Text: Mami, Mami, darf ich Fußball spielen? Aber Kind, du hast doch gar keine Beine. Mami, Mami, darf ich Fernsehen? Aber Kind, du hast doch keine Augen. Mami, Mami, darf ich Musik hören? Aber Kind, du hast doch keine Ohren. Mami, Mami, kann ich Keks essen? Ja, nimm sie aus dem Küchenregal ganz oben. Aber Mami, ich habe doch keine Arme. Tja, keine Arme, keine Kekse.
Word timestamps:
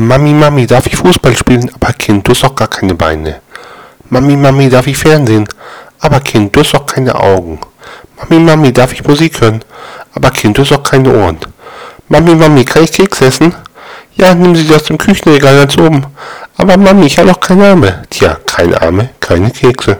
Mami, 0.00 0.32
Mami, 0.32 0.64
darf 0.64 0.86
ich 0.86 0.94
Fußball 0.94 1.36
spielen? 1.36 1.68
Aber 1.74 1.92
Kind, 1.92 2.24
du 2.24 2.30
hast 2.30 2.44
doch 2.44 2.54
gar 2.54 2.68
keine 2.68 2.94
Beine. 2.94 3.40
Mami, 4.10 4.36
Mami, 4.36 4.68
darf 4.68 4.86
ich 4.86 4.96
Fernsehen? 4.96 5.48
Aber 5.98 6.20
Kind, 6.20 6.54
du 6.54 6.60
hast 6.60 6.72
doch 6.72 6.86
keine 6.86 7.16
Augen. 7.16 7.58
Mami, 8.16 8.44
Mami, 8.44 8.72
darf 8.72 8.92
ich 8.92 9.04
Musik 9.04 9.40
hören? 9.40 9.60
Aber 10.14 10.30
Kind, 10.30 10.56
du 10.56 10.62
hast 10.62 10.70
doch 10.70 10.84
keine 10.84 11.12
Ohren. 11.12 11.38
Mami, 12.06 12.36
Mami, 12.36 12.64
kann 12.64 12.84
ich 12.84 12.92
Keks 12.92 13.22
essen? 13.22 13.52
Ja, 14.14 14.36
nimm 14.36 14.54
sie 14.54 14.72
aus 14.72 14.84
dem 14.84 14.98
Küchenregal 14.98 15.56
ganz 15.56 15.76
oben. 15.76 16.06
Aber 16.56 16.76
Mami, 16.76 17.06
ich 17.06 17.18
habe 17.18 17.30
doch 17.30 17.40
keine 17.40 17.66
Arme. 17.66 18.04
Tja, 18.08 18.36
keine 18.46 18.80
Arme, 18.80 19.08
keine 19.18 19.50
Kekse. 19.50 19.98